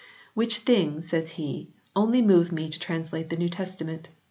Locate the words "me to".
2.51-2.79